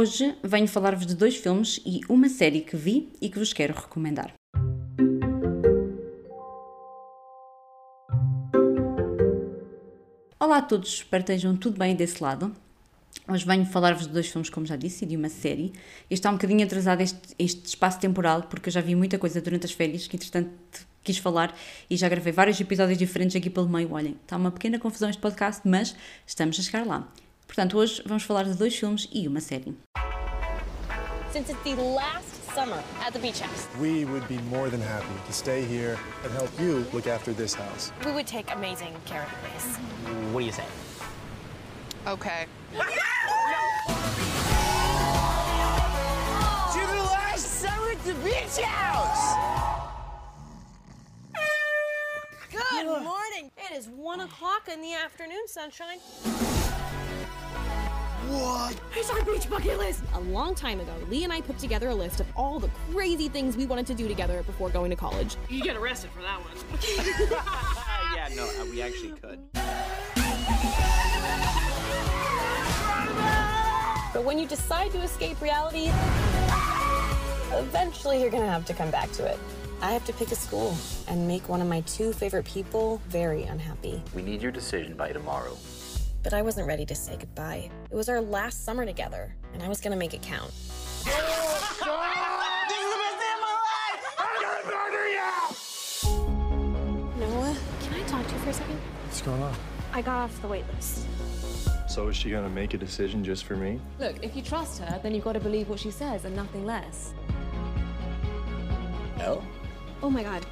[0.00, 3.74] Hoje venho falar-vos de dois filmes e uma série que vi e que vos quero
[3.74, 4.32] recomendar.
[10.38, 12.54] Olá a todos, espero que estejam tudo bem desse lado.
[13.28, 15.72] Hoje venho falar-vos de dois filmes, como já disse, e de uma série.
[16.02, 19.40] Este está um bocadinho atrasado, este, este espaço temporal, porque eu já vi muita coisa
[19.40, 20.48] durante as férias que, entretanto,
[21.02, 21.52] quis falar
[21.90, 23.92] e já gravei vários episódios diferentes aqui pelo meio.
[23.92, 27.12] Olhem, está uma pequena confusão este podcast, mas estamos a chegar lá.
[27.48, 29.74] Portanto, hoje vamos falar de dois filmes e uma série.
[31.32, 35.14] Since it's the last summer at the beach house, We would be more than happy
[35.26, 37.90] to stay here and help you look after this house.
[38.04, 39.76] we would take amazing care of the place.
[40.32, 40.64] What do you say?
[42.06, 42.46] Okay.
[46.72, 49.36] To the last summer at the beach house!
[52.50, 53.50] Good morning.
[53.56, 55.98] It is one o'clock in the afternoon, sunshine.
[58.28, 58.78] What?
[58.90, 60.02] Here's our beach bucket list.
[60.12, 63.28] A long time ago, Lee and I put together a list of all the crazy
[63.28, 65.36] things we wanted to do together before going to college.
[65.48, 66.52] You get arrested for that one.
[68.14, 69.38] yeah, no, uh, we actually could.
[74.12, 75.86] But when you decide to escape reality,
[77.56, 79.38] eventually you're gonna have to come back to it.
[79.80, 83.44] I have to pick a school and make one of my two favorite people very
[83.44, 84.02] unhappy.
[84.14, 85.56] We need your decision by tomorrow.
[86.22, 87.70] But I wasn't ready to say goodbye.
[87.90, 90.52] It was our last summer together, and I was gonna make it count.
[92.68, 94.02] This is the best day of my life!
[94.18, 95.30] I'm gonna murder you!
[97.20, 98.78] Noah, can I talk to you for a second?
[99.04, 99.54] What's going on?
[99.92, 101.06] I got off the wait list.
[101.88, 103.80] So is she gonna make a decision just for me?
[103.98, 106.66] Look, if you trust her, then you've got to believe what she says and nothing
[106.66, 107.14] less.
[109.16, 109.42] No?
[110.02, 110.44] Oh my god.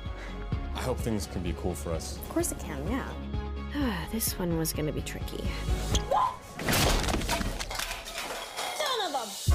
[0.74, 2.16] I hope things can be cool for us.
[2.16, 3.08] Of course it can, yeah.
[4.12, 5.44] this one was gonna be tricky.
[8.76, 9.54] Son of a.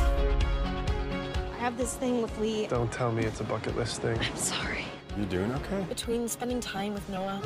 [1.54, 2.68] I have this thing with Lee.
[2.68, 4.18] Don't tell me it's a bucket list thing.
[4.20, 4.86] I'm sorry.
[5.18, 5.86] You're doing okay?
[5.90, 7.42] Between spending time with Noah,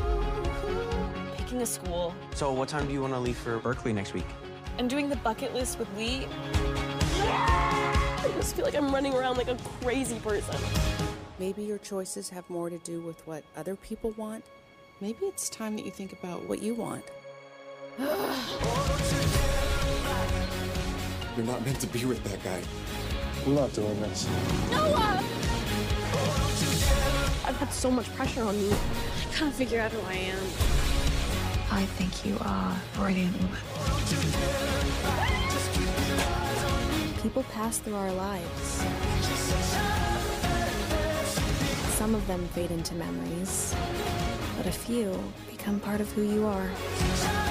[1.36, 4.26] picking a school, So, what time do you want to leave for Berkeley next week?
[4.78, 6.28] and doing the bucket list with Lee,
[7.14, 10.60] I just feel like I'm running around like a crazy person.
[11.40, 14.44] Maybe your choices have more to do with what other people want.
[15.02, 17.04] Maybe it's time that you think about what you want.
[18.00, 18.08] You're
[21.46, 22.62] not meant to be with that guy.
[23.46, 24.26] I'm not doing this.
[24.72, 25.22] Noah!
[27.46, 28.72] I've had so much pressure on me.
[28.72, 30.40] I can't figure out who I am.
[31.72, 33.60] I think you are a brilliant woman.
[37.22, 38.86] People pass through our lives.
[41.98, 43.76] Some of them fade into memories,
[44.58, 45.18] but a few
[45.50, 47.45] become part of who you are.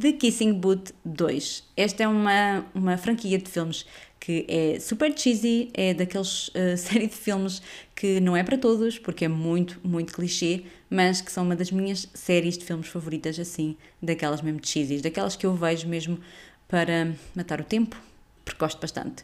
[0.00, 1.64] The Kissing Booth 2.
[1.76, 3.84] Esta é uma, uma franquia de filmes
[4.18, 7.60] que é super cheesy, é daqueles uh, série de filmes
[7.94, 11.70] que não é para todos, porque é muito, muito clichê, mas que são uma das
[11.70, 16.18] minhas séries de filmes favoritas, assim, daquelas mesmo cheesy, daquelas que eu vejo mesmo
[16.66, 17.94] para matar o tempo,
[18.42, 19.22] porque gosto bastante.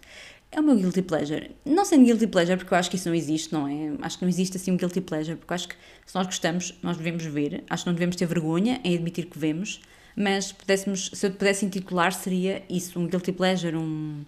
[0.52, 1.52] É o meu guilty pleasure.
[1.64, 3.96] Não sendo guilty pleasure, porque eu acho que isso não existe, não é?
[4.02, 6.74] Acho que não existe assim um guilty pleasure, porque eu acho que se nós gostamos,
[6.82, 7.64] nós devemos ver.
[7.68, 9.80] Acho que não devemos ter vergonha em admitir que vemos,
[10.16, 14.24] mas pudéssemos, se eu pudesse intitular, seria isso, um guilty pleasure, um,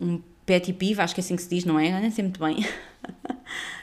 [0.00, 1.92] um pet peeve, acho que é assim que se diz, não é?
[1.92, 2.56] Eu Nem sei muito bem.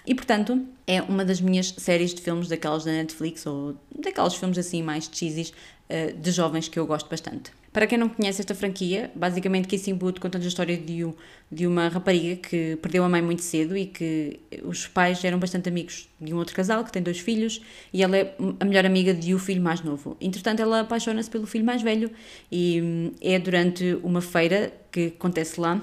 [0.05, 4.57] e portanto, é uma das minhas séries de filmes daquelas da Netflix ou daqueles filmes
[4.57, 5.51] assim mais cheesy
[5.89, 7.51] uh, de jovens que eu gosto bastante.
[7.75, 11.13] Para quem não conhece esta franquia, basicamente Kissing Booth conta-nos a história de, um,
[11.51, 15.67] de uma rapariga que perdeu a mãe muito cedo e que os pais eram bastante
[15.67, 17.61] amigos de um outro casal que tem dois filhos
[17.91, 20.15] e ela é a melhor amiga de o filho mais novo.
[20.21, 22.09] Entretanto, ela apaixona-se pelo filho mais velho
[22.49, 25.81] e hum, é durante uma feira que acontece lá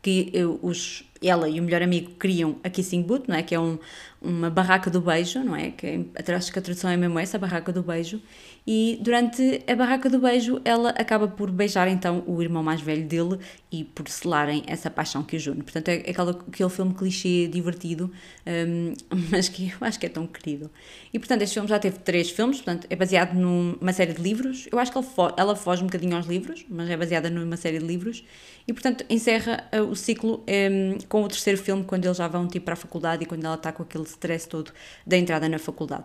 [0.00, 0.32] que
[0.62, 3.42] os, ela e o melhor amigo criam a Kissing Booth, não é?
[3.42, 3.78] Que é um,
[4.22, 5.70] uma barraca do beijo, não é?
[5.70, 8.20] Que é, acho que a tradução é mesmo essa, a barraca do beijo.
[8.64, 13.04] E durante a barraca do beijo, ela acaba por beijar então o irmão mais velho
[13.04, 13.38] dele
[13.72, 15.62] e por selarem essa paixão que os une.
[15.62, 18.12] Portanto, é aquele, aquele filme clichê divertido,
[18.46, 18.94] um,
[19.30, 20.70] mas que eu acho que é tão querido.
[21.12, 24.68] E portanto, este filme já teve três filmes, portanto, é baseado numa série de livros.
[24.70, 27.80] Eu acho que fo ela foge um bocadinho aos livros, mas é baseada numa série
[27.80, 28.24] de livros.
[28.66, 32.46] E portanto, encerra uh, o ciclo um, com o terceiro filme, quando eles já vão
[32.46, 34.72] tipo, para a faculdade e quando ela está com aquele stress todo
[35.06, 36.04] da entrada na faculdade.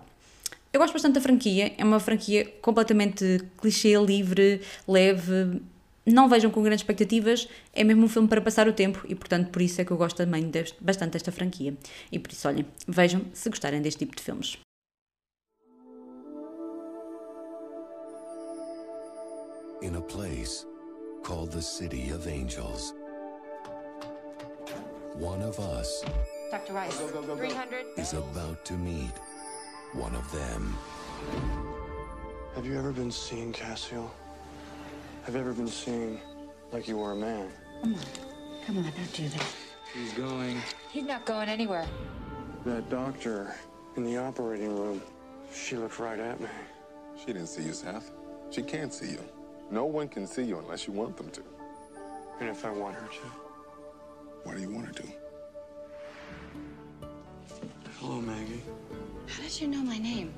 [0.74, 5.62] Eu gosto bastante da franquia, é uma franquia completamente clichê, livre, leve,
[6.06, 9.50] não vejam com grandes expectativas, é mesmo um filme para passar o tempo e, portanto,
[9.50, 11.76] por isso é que eu gosto também deste, bastante desta franquia.
[12.12, 14.58] E por isso, olhem, vejam se gostarem deste tipo de filmes.
[19.82, 20.66] In a place
[21.24, 22.96] called the City of Angels,
[25.20, 26.04] one of us
[26.50, 26.74] Dr.
[26.74, 26.98] Rice.
[26.98, 27.86] 300.
[27.98, 29.12] is about to meet
[29.94, 30.78] one of them.
[32.56, 34.10] Have you ever been seen, Cassio?
[35.24, 36.22] Have you ever been seen
[36.72, 37.50] like you were a man?
[37.82, 38.00] Come on.
[38.66, 39.46] Come on, don't do that.
[39.94, 40.62] He's going.
[40.90, 41.86] He's not going anywhere.
[42.66, 43.54] That doctor
[43.98, 45.02] in the operating room,
[45.54, 46.48] she looked right at me.
[47.20, 48.12] She didn't see you, Seth.
[48.52, 49.24] She can't see you.
[49.70, 51.42] No one can see you unless you want them to.
[52.40, 53.28] And if I want her to?
[54.44, 55.27] Why do you want her to?
[58.08, 58.64] Hello, Maggie.
[59.28, 60.34] How did you know my name?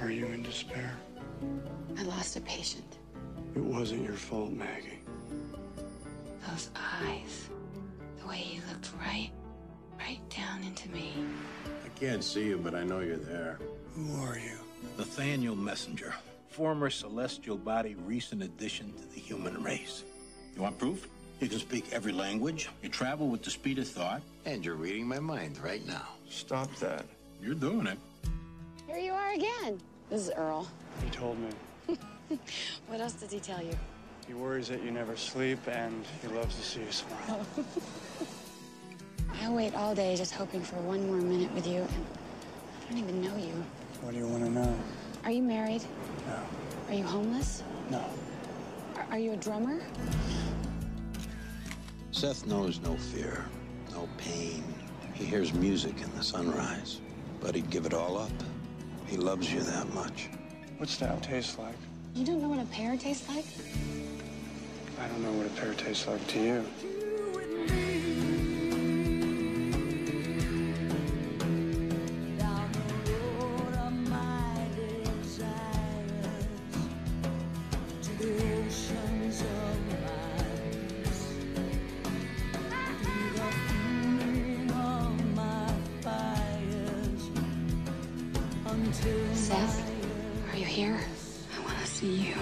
[0.00, 0.96] Are you in despair?
[1.96, 2.98] I lost a patient.
[3.54, 4.98] It wasn't your fault, Maggie.
[6.48, 7.48] Those eyes.
[8.18, 9.30] The way he looked right,
[10.00, 11.12] right down into me.
[11.84, 13.60] I can't see you, but I know you're there.
[13.94, 14.58] Who are you?
[14.98, 16.12] Nathaniel Messenger,
[16.48, 20.02] former celestial body, recent addition to the human race.
[20.56, 21.06] You want proof?
[21.38, 25.06] You can speak every language, you travel with the speed of thought, and you're reading
[25.06, 26.08] my mind right now.
[26.32, 27.04] Stop that.
[27.42, 27.98] You're doing it.
[28.86, 29.78] Here you are again.
[30.08, 30.66] This is Earl.
[31.04, 31.50] He told me.
[32.86, 33.76] What else did he tell you?
[34.26, 37.46] He worries that you never sleep and he loves to see you smile.
[37.58, 37.64] Oh.
[39.42, 42.06] I wait all day just hoping for one more minute with you, and
[42.80, 43.52] I don't even know you.
[44.00, 44.74] What do you want to know?
[45.24, 45.82] Are you married?
[46.26, 46.38] No.
[46.88, 47.62] Are you homeless?
[47.90, 48.02] No.
[48.96, 49.82] Are, are you a drummer?
[52.12, 53.44] Seth knows no fear,
[53.90, 54.64] no pain.
[55.14, 57.00] He hears music in the sunrise,
[57.40, 58.32] but he'd give it all up.
[59.06, 60.30] He loves you that much.
[60.78, 61.74] What's that taste like?
[62.14, 63.44] You don't know what a pear tastes like?
[65.00, 68.21] I don't know what a pear tastes like to you.
[88.92, 89.82] Seth,
[90.50, 90.98] are you here?
[91.56, 92.36] I want to see you.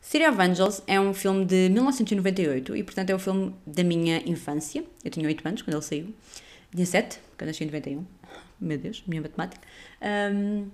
[0.00, 4.18] City of Angels é um filme de 1998 e, portanto, é um filme da minha
[4.28, 4.84] infância.
[5.04, 6.14] Eu tinha 8 anos quando ele saiu.
[6.74, 8.04] Tinha 7, quando nasci em 91.
[8.60, 9.62] Meu Deus, minha matemática.
[10.02, 10.68] Um,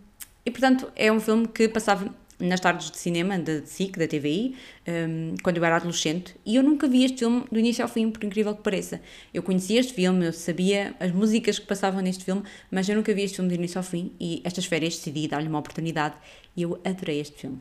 [0.47, 4.57] e, portanto, é um filme que passava nas tardes de cinema da SIC, da TVI,
[4.89, 8.11] um, quando eu era adolescente, e eu nunca vi este filme do início ao fim,
[8.11, 9.01] por incrível que pareça.
[9.33, 13.13] Eu conhecia este filme, eu sabia as músicas que passavam neste filme, mas eu nunca
[13.15, 16.15] vi este filme do início ao fim, e estas férias decidi dar-lhe uma oportunidade,
[16.57, 17.59] e eu adorei este filme.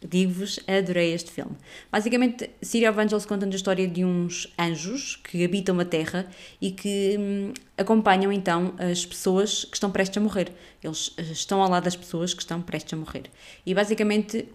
[0.00, 1.56] Digo-vos, adorei este filme.
[1.90, 2.48] Basicamente,
[2.88, 6.28] of Angels conta a história de uns anjos que habitam a Terra
[6.60, 10.52] e que hum, acompanham então as pessoas que estão prestes a morrer.
[10.82, 13.24] Eles eh, estão ao lado das pessoas que estão prestes a morrer.
[13.66, 14.46] E basicamente,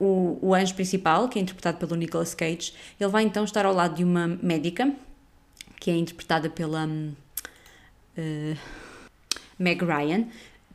[0.00, 3.72] o, o anjo principal, que é interpretado pelo Nicolas Cage, ele vai então estar ao
[3.72, 4.92] lado de uma médica,
[5.78, 7.12] que é interpretada pela hum,
[8.16, 8.56] eh,
[9.56, 10.26] Meg Ryan,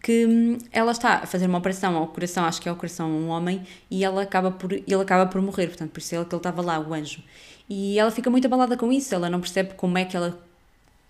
[0.03, 3.05] que hum, ela está a fazer uma operação ao coração, acho que é ao coração
[3.05, 6.23] a um homem, e ela acaba por, ele acaba por morrer, portanto, por isso é
[6.23, 7.23] que ele estava lá, o anjo.
[7.69, 10.37] E ela fica muito abalada com isso, ela não percebe como é que ela,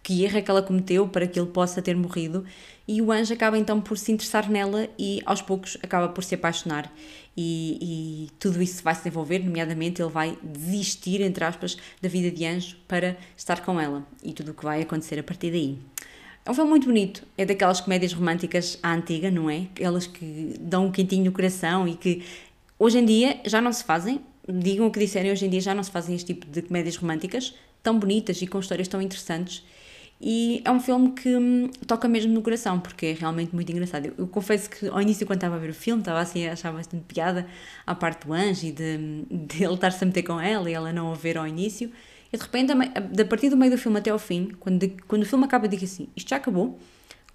[0.03, 2.45] que erro é que ela cometeu para que ele possa ter morrido,
[2.87, 6.35] e o anjo acaba então por se interessar nela e aos poucos acaba por se
[6.35, 6.93] apaixonar.
[7.35, 12.29] E, e tudo isso vai se desenvolver, nomeadamente ele vai desistir, entre aspas, da vida
[12.29, 15.79] de anjo para estar com ela, e tudo o que vai acontecer a partir daí.
[16.45, 19.67] É um filme muito bonito, é daquelas comédias românticas à antiga, não é?
[19.73, 22.21] Aquelas que dão um quentinho no coração e que
[22.77, 25.73] hoje em dia já não se fazem, digam o que disserem, hoje em dia já
[25.73, 29.63] não se fazem este tipo de comédias românticas tão bonitas e com histórias tão interessantes.
[30.19, 34.05] E é um filme que hum, toca mesmo no coração, porque é realmente muito engraçado.
[34.05, 36.53] Eu, eu confesso que ao início, quando estava a ver o filme, estava assim a
[36.53, 37.45] achar bastante piada
[37.85, 38.97] à parte do anjo e de,
[39.29, 41.91] de ele estar-se a meter com ela e ela não a ver ao início.
[42.33, 45.25] E de repente, a partir do meio do filme até ao fim, quando, quando o
[45.25, 46.79] filme acaba, eu digo assim: isto já acabou?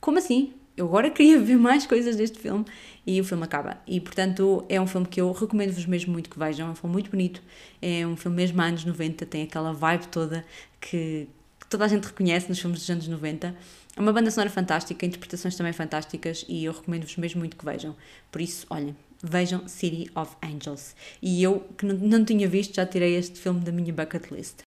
[0.01, 0.53] Como assim?
[0.77, 2.65] Eu agora queria ver mais coisas deste filme
[3.07, 3.79] e o filme acaba.
[3.87, 6.67] E portanto é um filme que eu recomendo-vos mesmo muito que vejam.
[6.67, 7.41] É um filme muito bonito.
[7.81, 10.45] É um filme mesmo anos 90, tem aquela vibe toda
[10.81, 11.29] que,
[11.61, 13.55] que toda a gente reconhece nos filmes dos anos 90.
[13.97, 17.95] É uma banda sonora fantástica, interpretações também fantásticas e eu recomendo-vos mesmo muito que vejam.
[18.33, 20.97] Por isso, olhem, vejam City of Angels.
[21.23, 24.68] E eu, que não, não tinha visto, já tirei este filme da minha bucket list.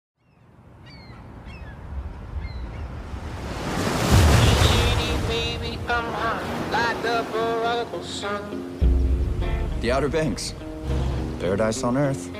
[9.80, 10.54] The Outer Banks.
[11.40, 12.30] Paradise on Earth.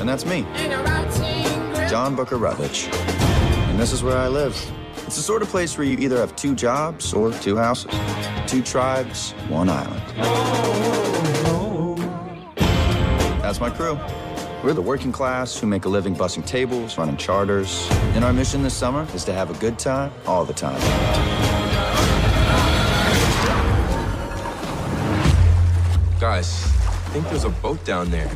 [0.00, 0.42] And that's me,
[1.88, 2.88] John Booker Rutledge.
[2.92, 4.54] And this is where I live.
[5.06, 7.92] It's the sort of place where you either have two jobs or two houses,
[8.46, 10.02] two tribes, one island.
[13.42, 13.98] That's my crew.
[14.64, 17.88] We're the working class who make a living bussing tables, running charters.
[18.14, 21.41] And our mission this summer is to have a good time all the time.
[26.34, 28.30] Guys, I think there's a boat down there.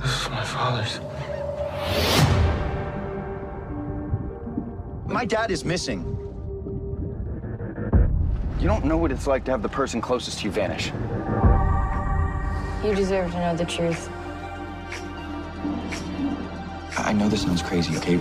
[0.00, 0.98] This is my father's.
[5.06, 6.06] My dad is missing.
[8.58, 10.86] You don't know what it's like to have the person closest to you vanish.
[12.82, 14.08] You deserve to know the truth.
[16.96, 18.18] I know this sounds crazy, okay?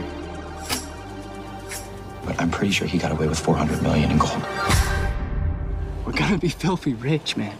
[2.25, 4.92] But I'm pretty sure he got away with 400 million in gold.
[6.13, 7.57] We're gonna be filthy rich, man.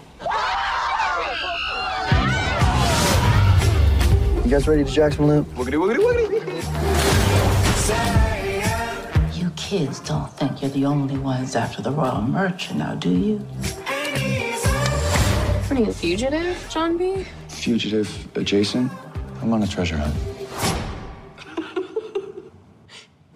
[4.46, 5.48] You guys ready to jack some loot?
[5.56, 6.62] Wiggity, wiggity, wiggity.
[9.36, 13.38] You kids don't think you're the only ones after the royal merchant now, do you?
[13.40, 17.26] What are you, a fugitive, John B?
[17.48, 18.92] Fugitive adjacent?
[19.42, 20.16] I'm on a treasure hunt.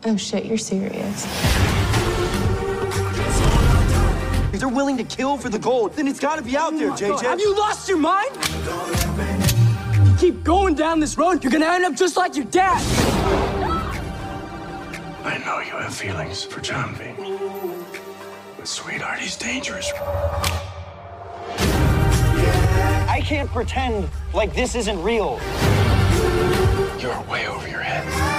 [0.06, 1.57] Oh shit, you're serious.
[4.58, 6.96] If they're willing to kill for the gold, then it's gotta be out there, oh
[6.96, 7.22] JJ.
[7.22, 8.36] Have you lost your mind?
[10.04, 12.82] You keep going down this road, you're gonna end up just like your dad.
[15.24, 17.14] I know you have feelings for John B.
[18.58, 19.92] But sweetheart, he's dangerous.
[23.08, 25.40] I can't pretend like this isn't real.
[27.00, 28.37] You're way over your head.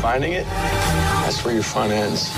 [0.00, 0.46] Finding it,
[1.24, 2.30] that's where your fun ends.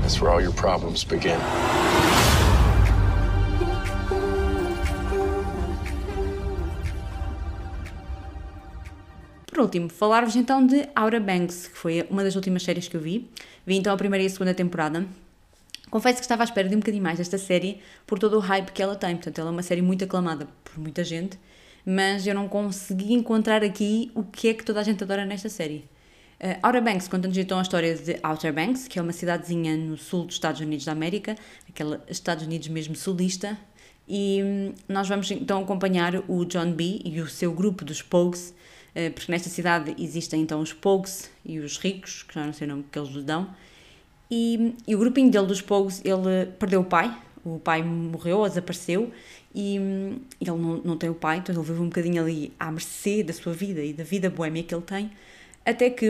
[0.00, 1.40] That's where all your problems begin.
[9.46, 13.00] Por último, falar-vos então de Outer Banks, que foi uma das últimas séries que eu
[13.00, 13.28] vi.
[13.66, 15.04] Vi então a primeira e a segunda temporada.
[15.90, 18.70] Confesso que estava à espera de um bocadinho mais desta série por todo o hype
[18.72, 19.16] que ela tem.
[19.16, 21.38] Portanto, ela é uma série muito aclamada por muita gente,
[21.84, 25.48] mas eu não consegui encontrar aqui o que é que toda a gente adora nesta
[25.48, 25.84] série.
[26.40, 29.96] Uh, Outer Banks conta-nos então a história de Outer Banks, que é uma cidadezinha no
[29.96, 31.36] sul dos Estados Unidos da América,
[31.68, 33.56] aquele Estados Unidos mesmo sulista,
[34.08, 38.54] e hum, nós vamos então acompanhar o John B e o seu grupo dos Pogues,
[38.94, 42.66] uh, porque nesta cidade existem então os Pogues e os ricos, que já não sei
[42.66, 43.48] o nome que eles lhes dão,
[44.30, 49.12] e, e o grupinho dele dos Pogues, ele perdeu o pai, o pai morreu, desapareceu,
[49.54, 53.22] e ele não, não tem o pai, então ele vive um bocadinho ali à mercê
[53.22, 55.10] da sua vida e da vida boémia que ele tem,
[55.64, 56.06] até que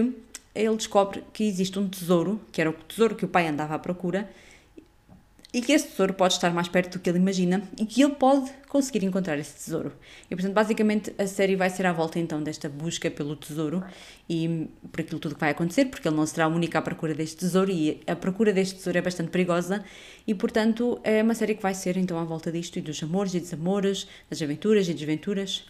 [0.55, 3.79] ele descobre que existe um tesouro, que era o tesouro que o pai andava à
[3.79, 4.31] procura,
[5.55, 8.17] e que esse tesouro pode estar mais perto do que ele imagina e que ele
[8.17, 9.93] pode conseguir encontrar esse tesouro.
[10.29, 13.85] E portanto, basicamente, a série vai ser à volta então desta busca pelo tesouro
[14.29, 17.15] e por aquilo tudo que vai acontecer, porque ele não será o único à procura
[17.15, 19.85] deste tesouro e a procura deste tesouro é bastante perigosa
[20.27, 23.33] e portanto é uma série que vai ser então à volta disto e dos amores
[23.35, 25.65] e desamores, das aventuras e desventuras.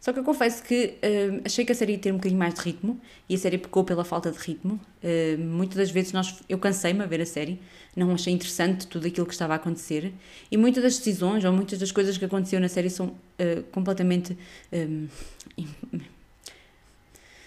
[0.00, 2.54] Só que eu confesso que uh, achei que a série ia ter um bocadinho mais
[2.54, 4.80] de ritmo e a série pecou pela falta de ritmo.
[5.04, 7.60] Uh, muitas das vezes nós, eu cansei-me a ver a série,
[7.94, 10.10] não achei interessante tudo aquilo que estava a acontecer
[10.50, 14.36] e muitas das decisões ou muitas das coisas que aconteceu na série são uh, completamente.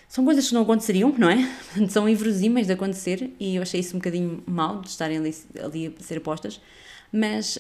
[0.08, 1.50] São coisas que não aconteceriam, não é?
[1.90, 5.88] São inverosímeis de acontecer e eu achei isso um bocadinho mal de estarem ali, ali
[6.00, 6.62] a ser postas.
[7.12, 7.58] Mas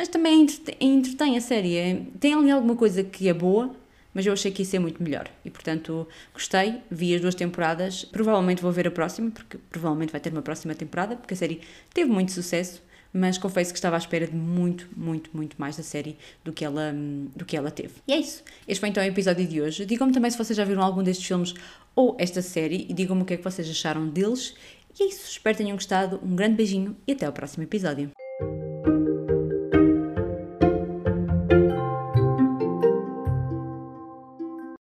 [0.00, 0.46] mas também
[0.80, 2.06] entretém a série.
[2.18, 3.70] Tem ali alguma coisa que é boa,
[4.14, 5.28] mas eu achei que ia ser muito melhor.
[5.44, 8.06] E portanto gostei, vi as duas temporadas.
[8.06, 11.60] Provavelmente vou ver a próxima, porque provavelmente vai ter uma próxima temporada, porque a série
[11.92, 12.82] teve muito sucesso.
[13.12, 16.64] Mas confesso que estava à espera de muito, muito, muito mais da série do que
[16.64, 16.94] ela,
[17.36, 17.96] do que ela teve.
[18.08, 18.42] E é isso.
[18.66, 19.84] Este foi então o episódio de hoje.
[19.84, 21.52] Digam-me também se vocês já viram algum destes filmes
[21.94, 24.54] ou esta série e digam-me o que é que vocês acharam deles.
[24.98, 25.28] E é isso.
[25.28, 26.18] Espero que tenham gostado.
[26.24, 28.10] Um grande beijinho e até ao próximo episódio.